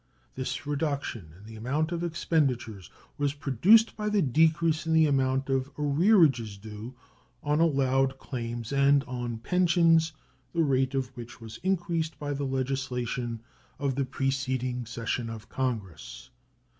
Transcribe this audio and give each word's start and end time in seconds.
This 0.33 0.65
reduction 0.65 1.31
in 1.45 1.55
amount 1.55 1.91
of 1.91 2.03
expenditures 2.03 2.89
was 3.19 3.35
produced 3.35 3.95
by 3.95 4.09
the 4.09 4.23
decrease 4.23 4.87
in 4.87 4.93
the 4.93 5.05
amount 5.05 5.47
of 5.47 5.69
arrearages 5.77 6.57
due 6.57 6.95
on 7.43 7.59
allowed 7.59 8.17
claims 8.17 8.73
and 8.73 9.03
on 9.03 9.37
pensions 9.37 10.13
the 10.53 10.63
rate 10.63 10.95
of 10.95 11.15
which 11.15 11.39
was 11.39 11.57
increased 11.61 12.17
by 12.17 12.33
the 12.33 12.45
legislation 12.47 13.41
of 13.77 13.93
the 13.93 14.03
preceding 14.05 14.87
session 14.87 15.29
of 15.29 15.49
Congress. 15.49 16.31